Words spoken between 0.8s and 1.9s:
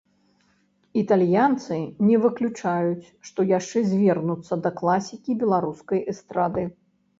Італьянцы